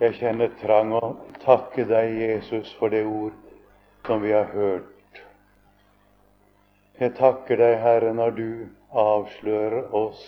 [0.00, 1.00] Jeg kjenner trang å
[1.42, 3.34] takke deg, Jesus, for det ord
[4.06, 5.18] som vi har hørt.
[6.96, 8.46] Jeg takker deg, Herre, når du
[8.96, 10.22] avslører oss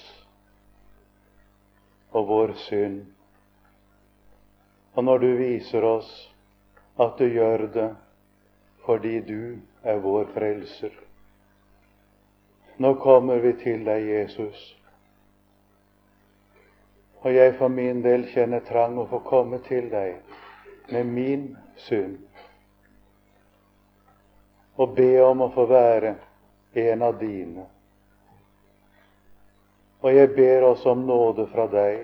[2.12, 3.00] og vår synd,
[4.92, 6.12] og når du viser oss
[7.00, 7.88] at du gjør det
[8.84, 9.56] fordi du
[9.88, 10.92] er vår frelser.
[12.76, 14.60] Nå kommer vi til deg, Jesus.
[17.22, 20.18] Og jeg for min del kjenner trang å få komme til deg
[20.90, 21.44] med min
[21.86, 22.18] synd
[24.80, 26.14] og be om å få være
[26.82, 27.66] en av dine.
[30.02, 32.00] Og jeg ber også om nåde fra deg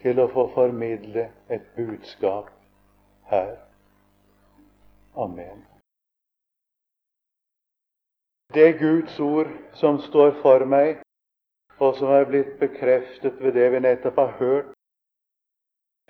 [0.00, 2.48] til å få formidle et budskap
[3.28, 3.58] her.
[5.14, 5.66] Amen.
[8.54, 11.02] Det Guds ord som står for meg,
[11.80, 14.72] og som er blitt bekreftet ved det vi nettopp har hørt,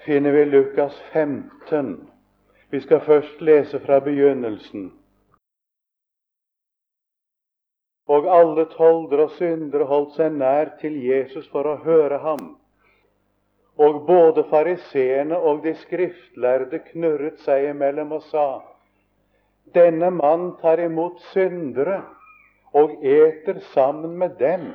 [0.05, 2.11] finner vi Lukas 15.
[2.71, 4.91] Vi skal først lese fra begynnelsen.
[8.11, 12.57] Og alle tolder og syndere holdt seg nær til Jesus for å høre ham.
[13.79, 18.49] Og både fariseerne og de skriftlærde knurret seg imellom og sa:"
[19.75, 22.03] Denne mann tar imot syndere
[22.75, 24.73] og eter sammen med dem.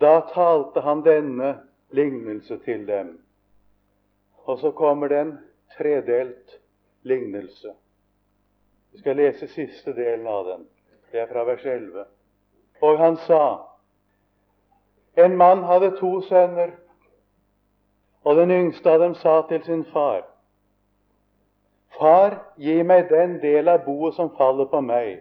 [0.00, 3.18] Da talte han denne lignelse til dem.
[4.44, 5.38] Og så kommer det en
[5.76, 6.60] tredelt
[7.02, 7.72] lignelse.
[8.92, 10.66] Vi skal lese siste delen av den.
[11.12, 12.04] Det er fra vers 11.
[12.80, 13.66] Og han sa
[15.16, 16.70] En mann hadde to sønner,
[18.24, 20.22] og den yngste av dem sa til sin far
[21.98, 25.20] Far, gi meg den del av boet som faller på meg.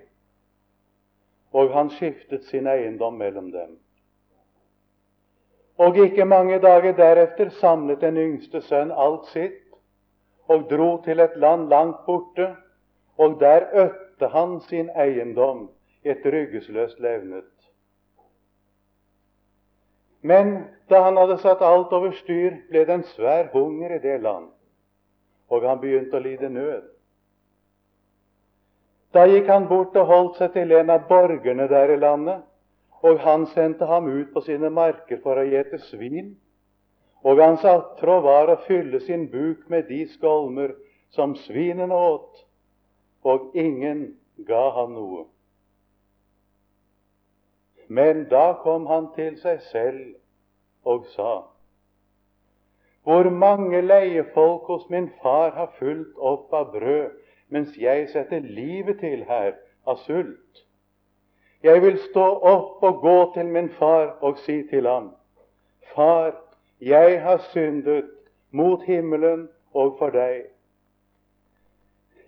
[1.51, 3.73] Og han skiftet sin eiendom mellom dem.
[5.79, 9.61] Og ikke mange dager deretter samlet den yngste sønn alt sitt
[10.49, 12.49] og dro til et land langt borte,
[13.17, 15.69] og der øtte han sin eiendom,
[16.03, 17.45] et ryggesløst levnet.
[20.21, 24.19] Men da han hadde satt alt over styr, ble det en svær hunger i det
[24.21, 24.49] land,
[25.49, 26.87] og han begynte å lide nød.
[29.13, 32.43] Da gikk han bort og holdt seg til en av borgerne der i landet,
[33.01, 36.35] og han sendte ham ut på sine marker for å gjete svin.
[37.23, 40.75] Og hans attrå var å fylle sin buk med de skolmer
[41.15, 42.45] som svinene åt,
[43.23, 44.05] og ingen
[44.47, 45.25] ga ham noe.
[47.89, 50.15] Men da kom han til seg selv
[50.85, 51.47] og sa:"
[53.03, 57.15] Hvor mange leiefolk hos min far har fulgt opp av brød,
[57.49, 59.55] mens jeg setter livet til her
[59.87, 60.65] av sult.
[61.63, 65.11] Jeg vil stå opp og gå til min far og si til ham,
[65.95, 66.35] Far,
[66.81, 68.05] jeg har syndet
[68.51, 70.45] mot himmelen og for deg.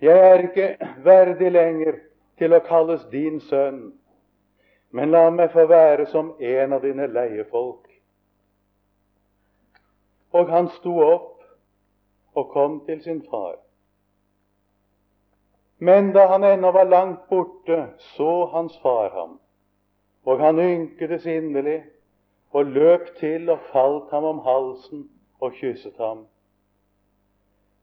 [0.02, 0.68] Jeg er ikke
[1.04, 2.00] verdig lenger
[2.38, 3.92] til å kalles din sønn,
[4.90, 7.86] men la meg få være som en av dine leiefolk.
[10.32, 11.44] Og han sto opp
[12.34, 13.61] og kom til sin far.
[15.82, 19.40] Men da han ennå var langt borte, så hans far ham,
[20.24, 21.80] og han ynkedes inderlig
[22.52, 25.08] og løp til og falt ham om halsen
[25.40, 26.20] og kysset ham.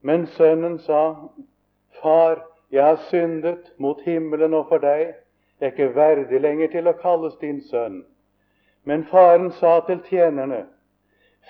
[0.00, 1.02] Men sønnen sa,
[2.00, 2.40] Far,
[2.70, 5.12] jeg har syndet mot himmelen og for deg,
[5.60, 8.00] jeg er ikke verdig lenger til å kalles din sønn.
[8.88, 10.64] Men faren sa til tjenerne,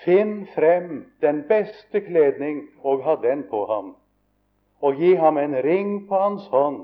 [0.03, 3.95] Finn frem den beste kledning og ha den på ham
[4.81, 6.81] og gi ham en ring på hans hånd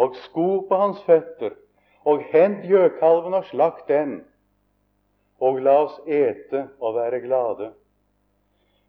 [0.00, 1.52] og sko på hans føtter,
[2.08, 4.22] og hent gjøkalven og slakt den,
[5.40, 7.70] og la oss ete og være glade.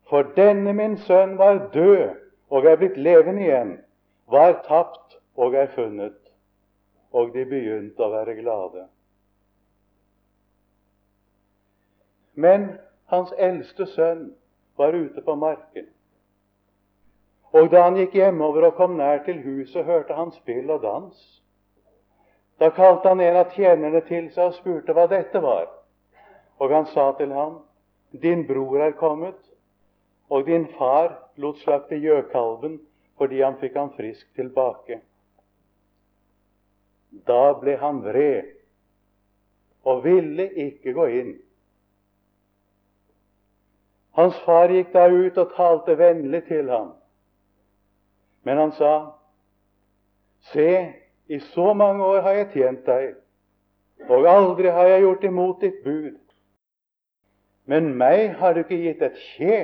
[0.09, 2.15] For denne min sønn var død
[2.51, 3.77] og er blitt levende igjen,
[4.31, 6.17] var tapt og er funnet.
[7.11, 8.85] Og de begynte å være glade.
[12.39, 12.69] Men
[13.11, 14.29] hans eldste sønn
[14.79, 15.89] var ute på marken.
[17.51, 21.17] Og da han gikk hjemover og kom nær til huset, hørte han spill og dans.
[22.59, 25.67] Da kalte han en av tjenerne til seg og spurte hva dette var.
[26.61, 27.59] Og han sa til ham,
[28.11, 29.39] Din bror er kommet,
[30.29, 32.79] og din far lot slakte gjøkalven
[33.19, 34.99] fordi han fikk ham frisk tilbake.
[37.27, 38.53] Da ble han vred
[39.83, 41.33] og ville ikke gå inn.
[44.17, 46.91] Hans far gikk da ut og talte vennlig til ham.
[48.43, 48.93] Men han sa,
[50.51, 50.93] Se,
[51.29, 53.11] i så mange år har jeg tjent deg,
[54.09, 56.17] og aldri har jeg gjort imot ditt bud.
[57.69, 59.59] Men meg har du ikke gitt et kje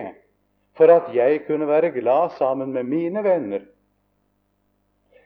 [0.77, 3.65] for at jeg kunne være glad sammen med mine venner.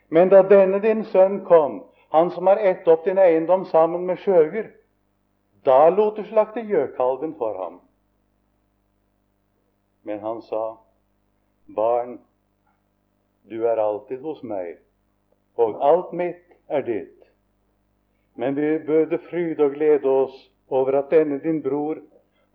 [0.10, 1.82] Men da denne din sønn kom,
[2.12, 4.72] han som har ett opp din eiendom sammen med skjøger,
[5.66, 7.80] da lot du slakte gjøkalven for ham.
[10.04, 10.78] Men han sa,
[11.76, 12.18] Barn,
[13.50, 14.78] du er alltid hos meg,
[15.58, 17.18] og alt mitt er ditt.
[18.36, 20.38] Men vi burde fryde og glede oss
[20.70, 22.00] over at denne din bror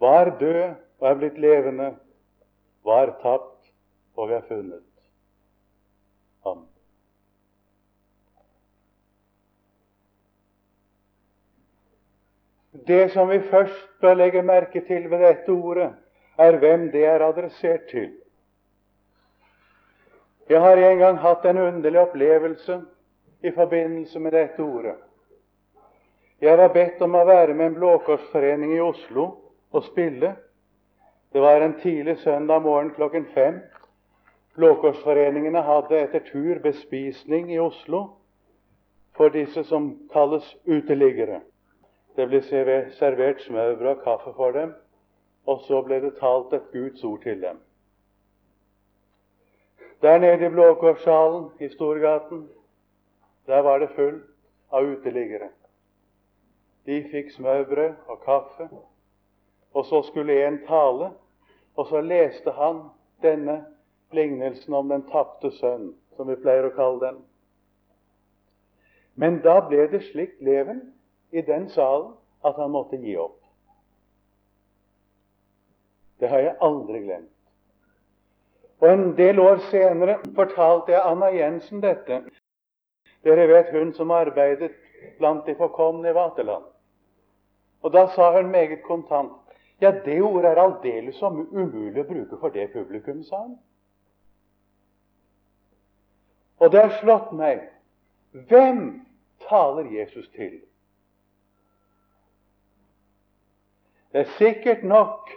[0.01, 1.91] var død og er blitt levende,
[2.85, 3.71] var tapt
[4.17, 4.85] og er funnet.
[6.47, 6.69] Amen.
[12.87, 15.91] Det som vi først bør legge merke til ved dette ordet,
[16.39, 18.13] er hvem det er adressert til.
[20.49, 22.81] Jeg har en gang hatt en underlig opplevelse
[23.43, 24.95] i forbindelse med dette ordet.
[26.41, 29.25] Jeg var bedt om å være med en blåkorsforening i Oslo
[29.75, 30.37] og spille.
[31.33, 33.59] Det var en tidlig søndag morgen klokken fem.
[34.55, 38.05] Blåkorsforeningene hadde etter tur bespisning i Oslo
[39.19, 41.41] for disse som kalles uteliggere.
[42.17, 44.77] Det ble servert smørbrød og kaffe for dem,
[45.47, 47.59] og så ble det talt et Guds ord til dem.
[50.03, 52.49] Der nede i Blåkorssalen i Storgaten,
[53.47, 54.25] der var det fullt
[54.71, 55.49] av uteliggere.
[56.87, 58.69] De fikk smørbrød og kaffe,
[59.73, 61.11] og så skulle en tale,
[61.77, 62.83] og så leste han
[63.23, 63.65] denne
[64.13, 67.19] lignelsen om den tapte sønn, som vi pleier å kalle den.
[69.17, 70.83] Men da ble det slikt leven
[71.33, 72.13] i den salen
[72.45, 73.41] at han måtte gi opp.
[76.21, 77.36] Det har jeg aldri glemt.
[78.81, 82.21] Og En del år senere fortalte jeg Anna Jensen dette.
[83.25, 84.73] Dere vet hun som arbeidet
[85.19, 86.65] blant de forkomne i Vaterland.
[87.83, 89.33] Og Da sa hun meget kontant
[89.81, 93.59] ja, det ordet er aldeles umulig å bruke for det publikum, sa hun.
[96.59, 97.67] Og det har slått meg
[98.49, 99.03] hvem
[99.49, 100.61] taler Jesus til?
[104.13, 105.29] Det er sikkert nok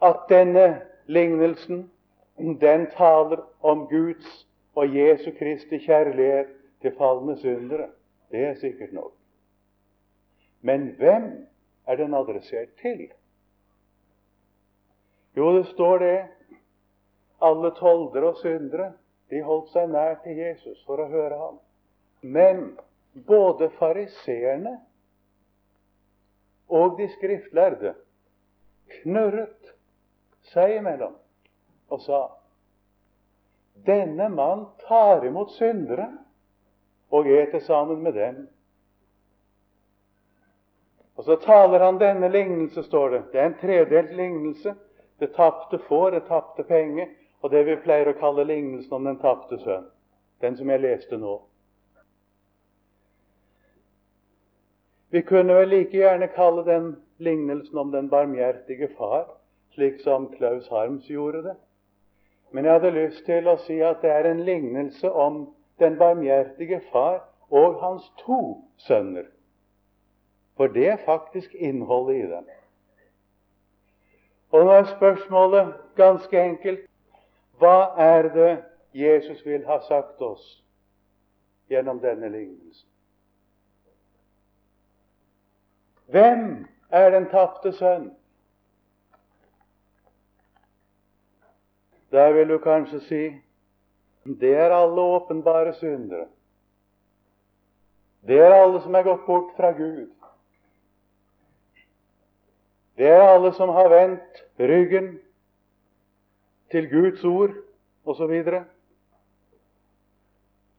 [0.00, 1.90] at denne lignelsen
[2.36, 6.46] den taler om Guds og Jesu Kristi kjærlighet
[6.80, 7.88] til falne syndere.
[8.30, 9.12] Det er sikkert nok.
[10.60, 11.46] Men hvem
[11.86, 13.10] er den adressert til?
[15.36, 16.18] Jo, det står det
[17.42, 18.92] alle toldere og syndere
[19.30, 21.58] de holdt seg nær til Jesus for å høre ham.
[22.22, 22.78] Men
[23.26, 24.76] både fariseerne
[26.68, 27.94] og de skriftlærde
[29.00, 29.72] knurret
[30.52, 31.16] seg imellom
[31.92, 32.22] og sa
[33.86, 36.08] denne mann tar imot syndere
[37.12, 38.42] og eter sammen med dem.
[41.14, 43.22] Og så taler han denne lignelse, står det.
[43.32, 44.74] Det er en tredelt lignelse.
[45.20, 47.08] Det tapte får, det tapte penger,
[47.42, 49.84] og det vi pleier å kalle lignelsen om den tapte sønn.
[50.40, 51.36] Den som jeg leste nå.
[55.12, 56.88] Vi kunne vel like gjerne kalle den
[57.20, 59.28] lignelsen om den barmhjertige far,
[59.76, 61.54] slik som Klaus Harms gjorde det.
[62.52, 65.44] Men jeg hadde lyst til å si at det er en lignelse om
[65.80, 68.40] den barmhjertige far og hans to
[68.76, 69.24] sønner.
[70.56, 72.48] For det er faktisk innholdet i den.
[74.52, 76.84] Og nå er spørsmålet ganske enkelt
[77.60, 78.52] hva er det
[78.92, 80.44] Jesus vil ha sagt oss
[81.72, 82.88] gjennom denne lignelsen?
[86.12, 88.10] Hvem er den tapte sønn?
[92.12, 93.22] Der vil du kanskje si
[94.24, 96.26] det er alle åpenbare syndere.
[98.26, 100.10] Det er alle som er gått bort fra Gud.
[102.96, 105.16] Det er alle som har vendt ryggen
[106.70, 107.56] til Guds ord
[108.04, 108.34] osv.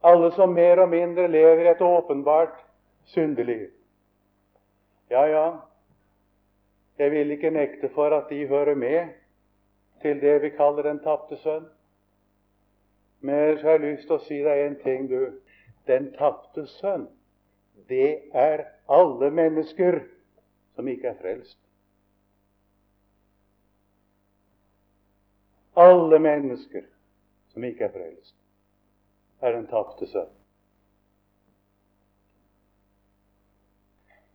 [0.03, 2.55] Alle som mer og mindre lever et åpenbart
[3.03, 3.67] syndeliv.
[5.09, 5.49] Ja, ja,
[6.97, 9.22] jeg vil ikke nekte for at de hører med
[10.03, 11.65] til det vi kaller den tapte sønn.
[13.23, 15.39] Men jeg har lyst til å si deg en ting, du.
[15.87, 17.07] Den tapte sønn,
[17.91, 20.01] det er alle mennesker
[20.75, 21.57] som ikke er frelst.
[25.79, 26.85] Alle mennesker
[27.53, 28.35] som ikke er frelst,
[29.41, 30.31] er den tapte sønn.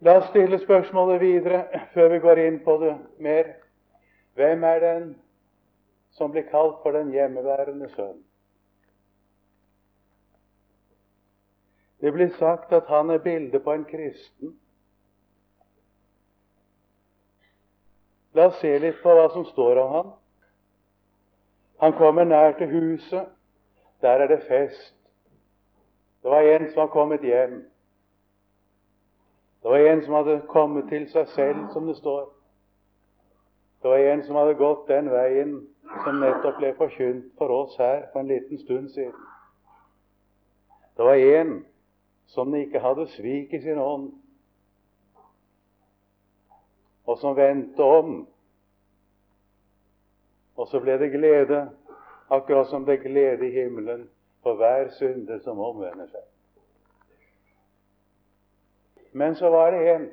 [0.06, 2.92] La oss stille spørsmålet videre før vi går inn på det
[3.24, 3.56] mer.
[4.38, 5.08] Hvem er den
[6.18, 8.18] som blir kalt for den hjemmeværende sønn?
[12.00, 14.58] Det blir sagt at han er bildet på en kristen.
[18.34, 20.12] La oss se litt på hva som står om han.
[21.82, 23.26] Han kommer nær til huset.
[24.02, 24.94] Der er det fest.
[26.22, 27.64] Det var en som var kommet hjem.
[29.62, 32.28] Det var en som hadde kommet til seg selv, som det står.
[33.82, 35.56] Det var en som hadde gått den veien
[36.04, 39.26] som nettopp ble forkynt for oss her for en liten stund siden.
[40.96, 41.52] Det var en
[42.26, 44.10] som ikke hadde svik i sin ånd,
[47.08, 48.26] og som vendte om.
[50.58, 51.68] Og så ble det glede,
[52.28, 54.08] akkurat som det er glede i himmelen
[54.42, 56.26] for hver synder som omvender seg.
[59.12, 60.10] Men så var det en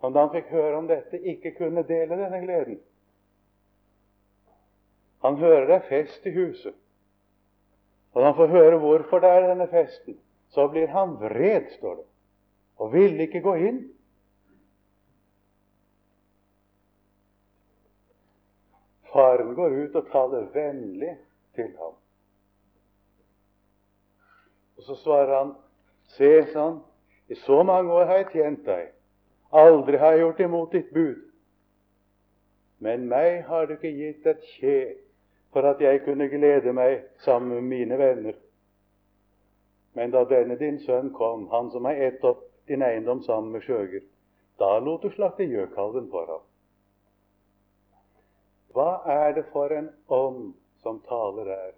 [0.00, 2.80] som da han fikk høre om dette, ikke kunne dele denne gleden.
[5.24, 6.74] Han hører det er fest i huset.
[8.12, 10.18] Og når han får høre hvorfor det er denne festen,
[10.52, 12.04] så blir han vred, står det,
[12.76, 13.80] og vil ikke gå inn.
[19.12, 21.14] Faren går ut og taler vennlig
[21.54, 21.94] til ham.
[24.76, 25.54] Og Så svarer han,
[26.04, 26.66] se, sa
[27.28, 28.90] i så mange år har jeg tjent deg.
[29.52, 31.22] Aldri har jeg gjort imot ditt bud.
[32.78, 34.76] Men meg har du ikke gitt et kje
[35.54, 38.34] for at jeg kunne glede meg sammen med mine venner.
[39.94, 43.62] Men da denne din sønn kom, han som har ett opp din eiendom sammen med
[43.62, 44.02] skjøger,
[44.58, 46.42] da lot du slakte gjøkalven for ham.
[48.74, 51.72] Hva er det for en ånd som taler her?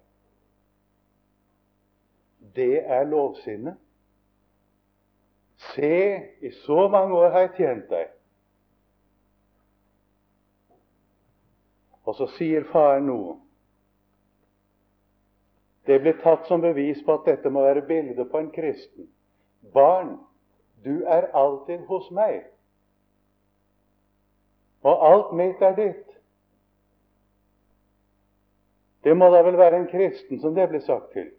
[2.57, 3.77] Det er lovsinnet.
[5.57, 5.93] Se,
[6.41, 8.13] i så mange år har jeg tjent deg.
[12.09, 13.43] Og så sier faren noe.
[15.87, 19.07] Det blir tatt som bevis på at dette må være bildet på en kristen.
[19.73, 20.17] Barn,
[20.83, 22.43] du er alltid hos meg,
[24.83, 26.03] og alt mitt er ditt.
[29.07, 31.31] Det må da vel være en kristen som det blir sagt til.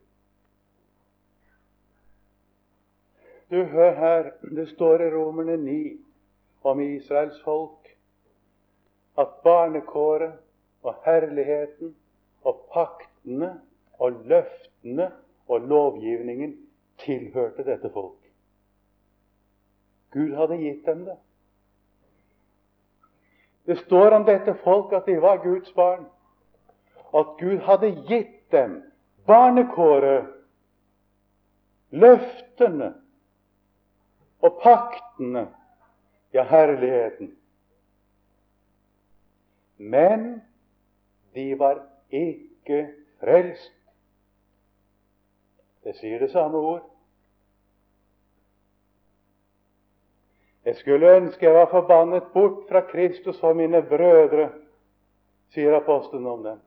[3.52, 5.78] Du, hør her, det står i Romerne 9
[6.69, 7.88] om Israels folk
[9.19, 10.37] at barnekåret
[10.83, 11.95] og herligheten
[12.45, 13.55] og paktene
[13.99, 15.11] og løftene
[15.49, 16.57] og lovgivningen
[16.99, 18.19] tilhørte dette folk.
[20.12, 21.17] Gud hadde gitt dem det.
[23.69, 26.07] Det står om dette folk at de var Guds barn.
[27.14, 28.78] At Gud hadde gitt dem
[29.28, 30.25] barnekåret,
[31.90, 32.95] løftene
[34.40, 35.49] og paktene,
[36.33, 37.35] ja, herligheten.
[39.76, 40.43] Men
[41.35, 42.87] de var ikke
[43.21, 43.77] frelst.
[45.88, 46.83] Det sier det samme ord.
[50.64, 54.50] Jeg skulle ønske jeg var forbannet bort fra Kristus for mine brødre,
[55.54, 56.59] sier apostelen om dem,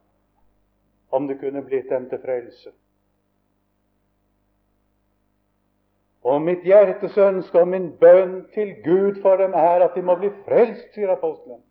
[1.11, 2.73] om det kunne blitt dem til frelse.
[6.25, 10.15] Og mitt hjertes ønske og min bønn til Gud for dem er at de må
[10.17, 11.61] bli frelst, sier apostelen.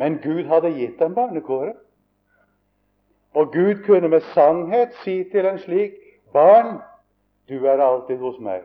[0.00, 1.76] Men Gud hadde gitt dem barnekåret.
[3.38, 5.92] Og Gud kunne med sannhet si til en slik
[6.32, 6.80] barn,
[7.48, 8.64] du er alltid hos meg.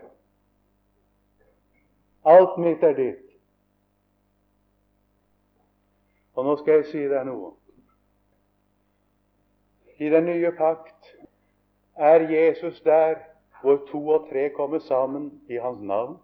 [2.25, 3.35] Alt mitt er ditt.
[6.33, 7.51] Og nå skal jeg si deg noe.
[10.01, 11.11] I den nye pakt
[11.93, 13.21] er Jesus der
[13.61, 16.17] hvor to og tre kommer sammen i hans navn.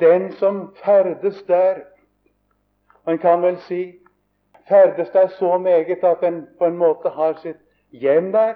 [0.00, 1.86] Den som ferdes der
[3.06, 3.99] Man kan vel si
[4.68, 7.56] ferdes der så meget at en på en måte har sitt
[7.90, 8.54] hjem der.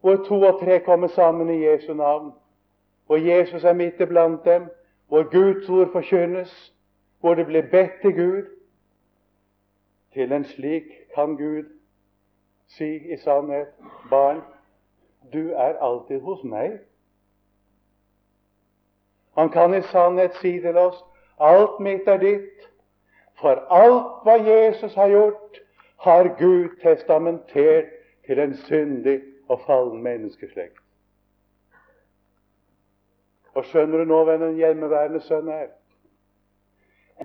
[0.00, 2.32] Hvor to og tre kommer sammen i Jesu navn.
[3.06, 4.68] Hvor Jesus er midt iblant dem.
[5.08, 6.74] Hvor Guds ord forkynnes.
[7.20, 8.42] Hvor det blir bedt til Gud.
[10.12, 10.82] Til en slik
[11.14, 11.64] kan Gud
[12.66, 13.66] si i sannhet,
[14.10, 14.40] barn,
[15.32, 16.78] du er alltid hos meg.
[19.38, 21.04] Han kan i sannhet si til oss,
[21.40, 22.69] alt mitt er ditt.
[23.40, 25.60] For alt hva Jesus har gjort,
[26.00, 27.88] har Gud testamentert
[28.26, 30.78] til en syndig og fallen menneskeslekt.
[33.54, 35.68] Og skjønner du nå hvem den hjemmeværende sønn er?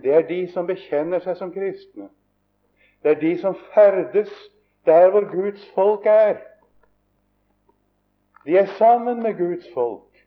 [0.04, 2.10] Det er de som bekjenner seg som kristne.
[3.04, 4.32] Det er de som ferdes
[4.86, 6.42] der hvor Guds folk er.
[8.46, 10.26] De er sammen med Guds folk.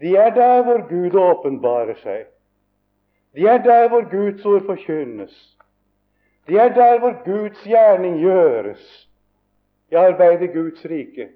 [0.00, 2.26] De er der hvor Gud åpenbarer seg.
[3.34, 5.58] De er der hvor Guds ord forkynnes.
[6.46, 9.10] De er der hvor Guds gjerning gjøres
[9.90, 11.28] i arbeidet i Guds rike.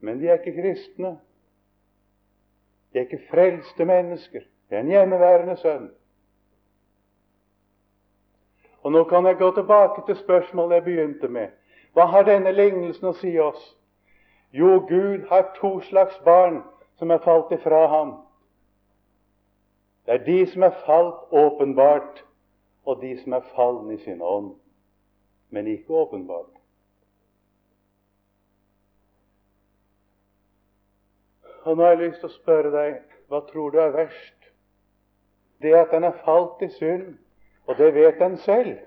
[0.00, 1.18] Men de er ikke kristne.
[2.92, 4.40] De er ikke frelste mennesker.
[4.70, 5.90] Det er en hjemmeværende sønn.
[8.82, 11.48] Og Nå kan jeg gå tilbake til spørsmålet jeg begynte med.
[11.92, 13.62] Hva har denne lignelsen å si oss?
[14.52, 16.62] Jo, Gud har to slags barn
[16.98, 18.14] som er falt ifra ham.
[20.06, 22.24] Det er de som er falt åpenbart,
[22.84, 24.54] og de som er falne i sin ånd,
[25.50, 26.50] men ikke åpenbart.
[31.62, 32.96] Og nå har jeg lyst til å spørre deg
[33.30, 34.48] hva tror du er verst?
[35.62, 37.14] Det at den er falt i synd,
[37.70, 38.80] og det vet den selv.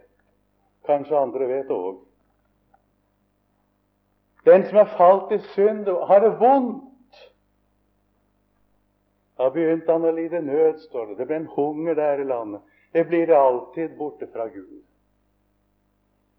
[0.85, 2.01] Kanskje andre vet det òg.
[4.45, 6.84] Den som er falt i synd, har det vondt.
[9.37, 11.17] Da begynte han å lide nød, står det.
[11.19, 12.61] Det ble en hunger der i landet.
[12.95, 14.83] Det blir alltid borte fra Gud.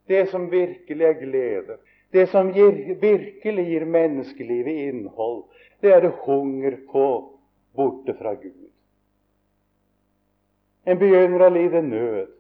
[0.06, 1.78] Det som virkelig er glede,
[2.14, 5.42] det som gir, virkelig gir menneskelivet innhold,
[5.82, 7.06] det er det hunger på
[7.76, 8.70] borte fra Gud.
[10.86, 12.32] En begynner å lide nød.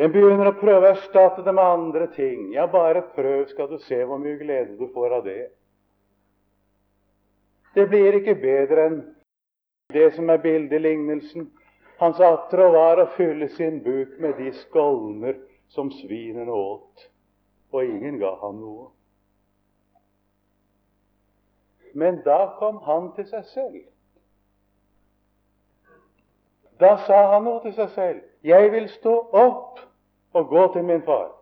[0.00, 2.48] En begynner å prøve å erstatte det med andre ting.
[2.56, 5.52] Ja, bare prøv, skal du se hvor mye glede du får av det.
[7.74, 8.98] Det blir ikke bedre enn
[9.92, 11.48] det som er bildelignelsen.
[12.00, 15.38] Hans atter var å fylle sin buk med de skolner
[15.72, 17.06] som svinene åt,
[17.72, 18.90] og ingen ga ham noe.
[21.94, 23.80] Men da kom han til seg selv.
[26.80, 28.20] Da sa han noe til seg selv.
[28.42, 29.78] 'Jeg vil stå opp
[30.32, 31.32] og gå til min far'.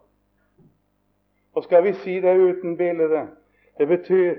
[1.54, 3.28] Og skal vi si det uten bilde?
[3.78, 4.36] Det betyr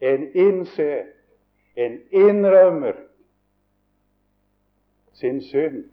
[0.00, 1.06] en innser,
[1.74, 2.94] en innrømmer
[5.12, 5.90] sin synd.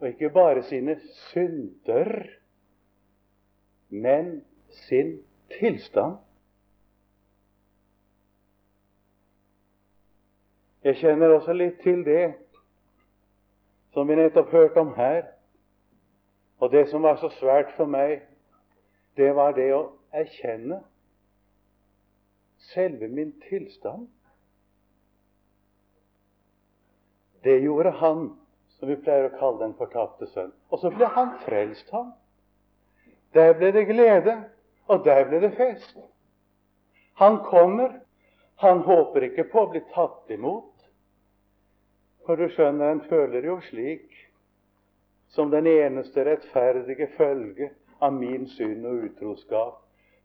[0.00, 1.00] Og ikke bare sine
[1.32, 2.26] synder,
[3.88, 5.18] men sin
[5.58, 6.16] tilstand.
[10.84, 12.32] Jeg kjenner også litt til det
[13.92, 15.26] som vi nettopp hørte om her.
[16.60, 18.20] Og det som var så svært for meg,
[19.16, 20.80] det var det å erkjenne
[22.60, 24.08] selve min tilstand.
[27.42, 28.36] Det gjorde han,
[28.68, 30.52] som vi pleier å kalle den fortapte sønn.
[30.68, 32.12] Og så ble han frelst, han.
[33.36, 34.36] Der ble det glede,
[34.90, 35.96] og der ble det fest.
[37.20, 38.00] Han kommer.
[38.60, 40.72] Han håper ikke på å bli tatt imot.
[42.26, 44.18] For du skjønner, en føler jo slik
[45.32, 47.70] som den eneste rettferdige følge
[48.04, 49.78] av min synd og utroskap,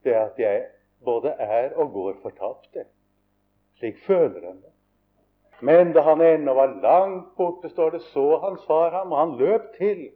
[0.03, 0.63] det er at jeg
[1.05, 2.85] både er og går fortapte.
[3.77, 4.71] Slik føler han det.
[5.61, 9.37] Men da han ennå var langt borte, står det, så hans far ham, og han
[9.37, 10.09] løp til,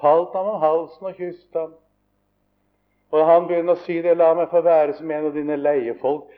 [0.00, 1.74] falt ham om halsen og kysset ham.
[3.12, 6.32] Og han begynner å si det, la meg få være som en av dine leiefolk,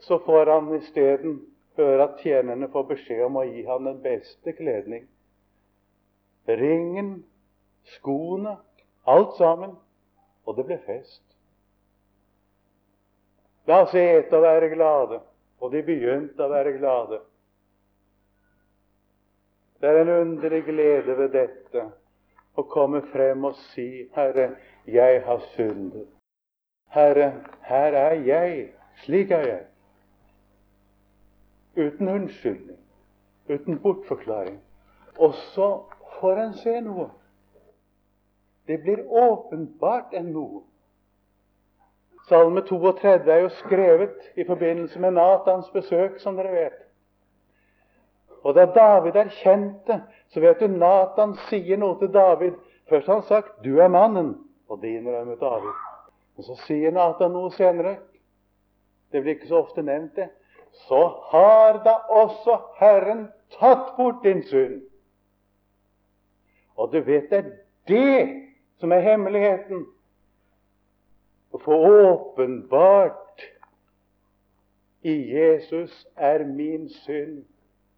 [0.00, 1.40] så får han isteden
[1.76, 5.04] høre at tjenerne får beskjed om å gi ham den beste kledning.
[6.48, 7.20] Ringen,
[7.96, 8.56] skoene,
[9.06, 9.76] alt sammen.
[10.48, 11.22] Og det ble fest.
[13.70, 15.20] La oss ete og være glade.
[15.60, 17.20] Og de begynte å være glade.
[19.80, 21.86] Det er en underlig glede ved dette
[22.58, 24.50] å komme frem og si, 'Herre,
[24.86, 26.08] jeg har syndet'.
[26.90, 28.72] Herre, her er jeg.
[29.04, 29.64] Slik er jeg
[31.76, 32.78] uten unnskyldning,
[33.48, 34.60] uten bortforklaring.
[35.18, 35.84] Og så
[36.20, 37.08] får en se noe.
[38.66, 40.62] Det blir åpenbart en noe.
[42.30, 46.78] Salme 32 er jo skrevet i forbindelse med Natans besøk, som dere vet.
[48.46, 49.98] Og da David erkjente,
[50.30, 52.54] så vet du Natan sier noe til David.
[52.88, 54.38] Først har han sagt 'Du er mannen',
[54.68, 55.74] og det innrømmet David.
[56.38, 57.96] Og så sier Natan noe senere.
[59.12, 60.30] Det blir ikke så ofte nevnt, det
[60.72, 64.82] så har da også Herren tatt bort din synd.
[66.76, 67.50] Og du vet, det er
[67.88, 68.28] det
[68.78, 69.86] som er hemmeligheten.
[71.50, 71.76] Å få
[72.10, 73.46] åpenbart
[75.02, 77.42] i Jesus er min synd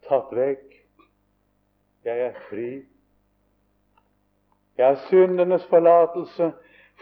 [0.08, 0.78] tatt vekk.
[2.06, 2.70] Jeg er fri.
[4.78, 6.52] Jeg har syndenes forlatelse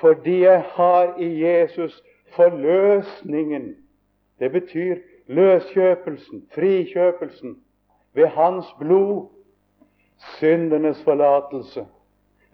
[0.00, 2.02] fordi jeg har i Jesus
[2.34, 3.74] forløsningen.
[4.40, 7.58] Det betyr løskjøpelsen, frikjøpelsen,
[8.12, 9.28] ved Hans blod,
[10.38, 11.86] syndenes forlatelse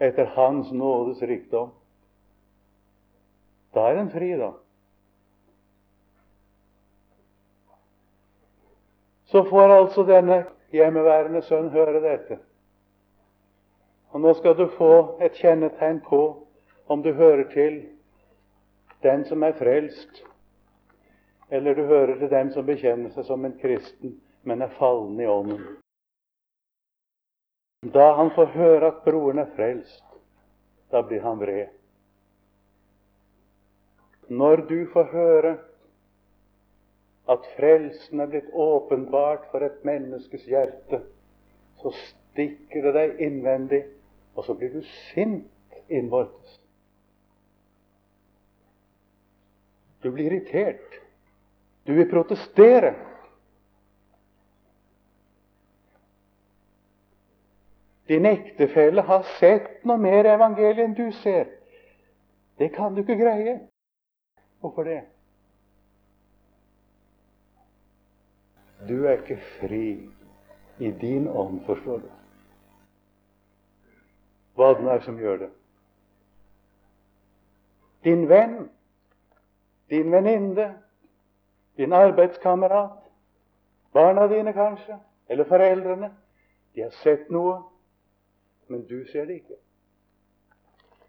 [0.01, 1.71] etter Hans nådes rikdom.
[3.77, 4.55] Da er en fri, da.
[9.29, 12.39] Så får altså denne hjemmeværende sønn høre dette.
[14.15, 16.23] Og nå skal du få et kjennetegn på
[16.89, 17.83] om du hører til
[19.05, 20.23] den som er frelst,
[21.51, 25.29] eller du hører til dem som bekjenner seg som en kristen, men er fallen i
[25.29, 25.67] ånden.
[27.93, 30.05] Da han får høre at broren er frelst,
[30.91, 31.76] da blir han vred.
[34.29, 35.57] Når du får høre
[37.31, 41.03] at frelsen er blitt åpenbart for et menneskes hjerte,
[41.83, 43.83] så stikker det deg innvendig,
[44.35, 46.61] og så blir du sint innvortes.
[50.03, 51.01] Du blir irritert.
[51.87, 52.95] Du vil protestere.
[58.09, 61.49] Din ektefelle har sett noe mer evangeliet enn du ser.
[62.59, 63.57] Det kan du ikke greie.
[64.61, 65.03] Hvorfor det?
[68.89, 70.11] Du er ikke fri
[70.79, 72.11] i din ånd, forstår du.
[74.57, 75.51] Hva den er som gjør det.
[78.05, 78.69] Din venn,
[79.91, 80.69] din venninne,
[81.77, 82.99] din arbeidskamerat,
[83.93, 86.13] barna dine kanskje, eller foreldrene,
[86.75, 87.63] de har sett noe
[88.69, 89.59] men du ser det ikke.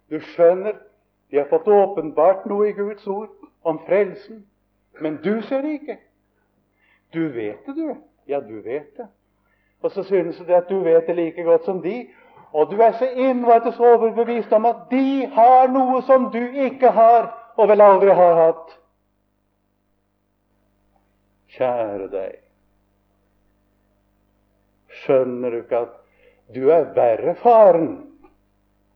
[0.10, 0.78] Du skjønner,
[1.32, 3.30] de har fått åpenbart noe i Guds ord
[3.68, 4.46] om frelsen,
[5.00, 5.98] men du ser det ikke.
[7.14, 7.96] Du vet det, du.
[8.28, 9.08] Ja, du vet det.
[9.82, 12.08] Og så synes du at du vet det like godt som de,
[12.52, 17.30] og du er så innvortes overbevist om at de har noe som du ikke har,
[17.58, 18.76] og vel aldri har hatt.
[21.58, 22.36] Kjære deg,
[25.04, 25.96] skjønner du ikke at
[26.56, 27.90] du er verre faren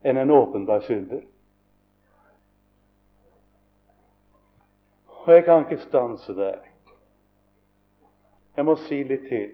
[0.05, 1.23] enn en åpenbar synder.
[5.25, 6.57] Og jeg kan ikke stanse der.
[8.55, 9.51] Jeg må si litt til.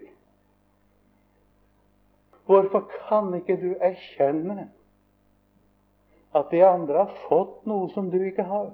[2.48, 4.70] Hvorfor kan ikke du erkjenne
[6.34, 8.70] at de andre har fått noe som du ikke har?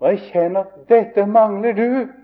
[0.00, 2.20] Og erkjenne at 'dette mangler du',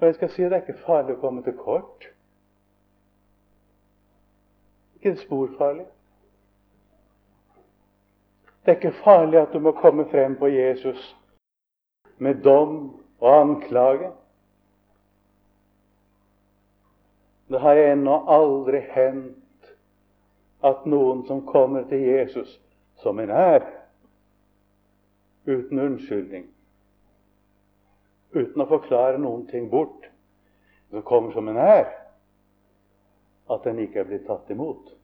[0.00, 2.06] Og jeg skal si at det er ikke farlig å komme til kort.
[4.94, 5.86] Ikke en spor farlig.
[8.68, 11.16] Det er ikke farlig at du må komme frem på Jesus
[12.20, 14.10] med dom og anklage.
[17.48, 19.70] Det har ennå aldri hendt
[20.60, 22.58] at noen som kommer til Jesus
[23.00, 23.64] som en er,
[25.48, 26.44] uten unnskyldning,
[28.36, 30.12] uten å forklare noen ting bort,
[30.92, 31.88] som kommer som en er,
[33.48, 34.97] at den ikke er blitt tatt imot.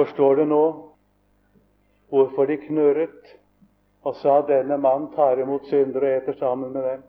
[0.00, 0.64] Forstår du nå
[2.08, 3.34] hvorfor de knurret
[4.00, 7.02] og sa denne mann tar imot syndere og eter sammen med dem?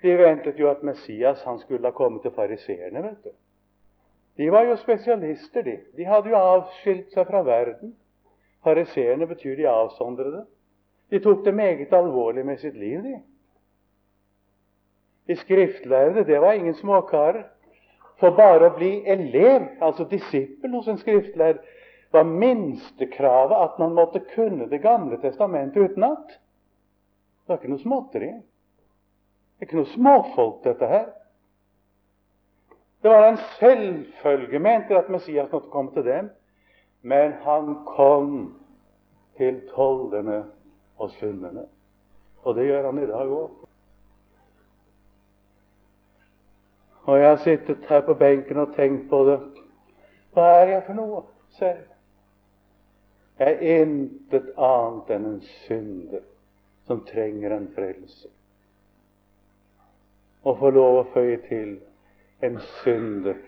[0.00, 3.02] De ventet jo at Messias han skulle ha kommet til fariseerne.
[3.02, 3.30] vet du.
[4.36, 5.76] De var jo spesialister, de.
[5.96, 7.92] De hadde jo avskilt seg fra verden.
[8.64, 10.46] Fariseerne betyr de avsondrede.
[11.10, 13.20] De tok det meget alvorlig med sitt liv, de.
[15.28, 17.44] De skriftlærde, det var ingen småkarer.
[18.24, 21.58] For bare å bli elev, altså disippel hos en skriftlærer,
[22.14, 26.28] var minstekravet at man måtte kunne Det gamle testamentet utenat.
[27.44, 28.30] Det var ikke noe småtteri.
[28.30, 31.10] Det er ikke noe småfolk, dette her.
[33.02, 36.30] Det var en selvfølge, mente at Messias måtte komme til dem.
[37.02, 38.54] Men han kom
[39.36, 40.46] til tollerne
[40.96, 41.66] og synderne.
[42.48, 43.64] Og det gjør han i dag òg.
[47.04, 49.40] Og jeg har sittet her på benken og tenkt på det.
[50.32, 51.22] Hva er jeg for noe
[51.58, 51.90] selv?
[53.38, 56.22] Jeg er intet annet enn en synder
[56.86, 58.30] som trenger en frelse.
[60.44, 61.74] Og får lov å føye til
[62.44, 63.40] en synder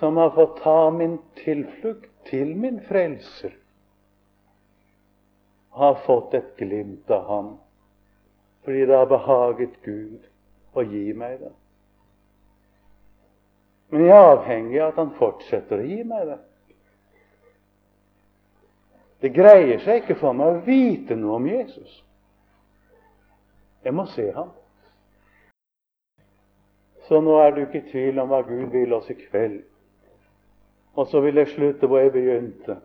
[0.00, 3.54] som har fått ta min tilflukt til min frelser,
[5.76, 7.54] har fått et glimt av ham
[8.66, 10.24] fordi det har behaget Gud
[10.74, 11.52] å gi meg det.
[13.88, 16.38] Men jeg er avhengig av at han fortsetter å gi meg det.
[19.22, 22.02] Det greier seg ikke for meg å vite noe om Jesus.
[23.86, 24.50] Jeg må se ham.
[27.06, 29.62] Så nå er du ikke i tvil om hva Gud vil oss i kveld.
[30.98, 32.80] Og så vil jeg slutte hvor jeg begynte.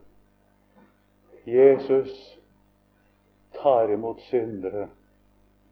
[1.49, 2.13] Jesus
[3.57, 4.89] tar imot syndere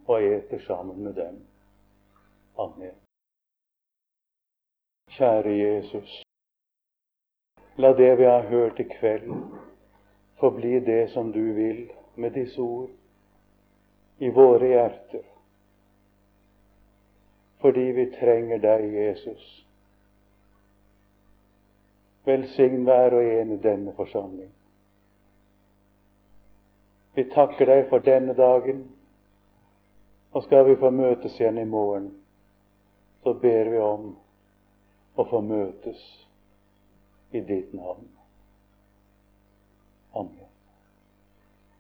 [0.10, 1.38] og eter sammen med dem.
[2.58, 2.98] Amen.
[5.10, 6.22] Kjære Jesus,
[7.78, 9.32] la det vi har hørt i kveld,
[10.40, 12.90] få bli det som du vil med disse ord
[14.20, 15.26] i våre hjerter
[17.60, 19.66] fordi vi trenger deg, Jesus.
[22.26, 24.52] Velsign hver og en i denne forsamling.
[27.16, 28.86] Vi takker deg for denne dagen,
[30.32, 32.12] og skal vi få møtes igjen i morgen,
[33.24, 34.14] så ber vi om
[35.20, 36.04] å få møtes
[37.36, 38.08] i ditt navn.
[40.16, 40.49] Amen.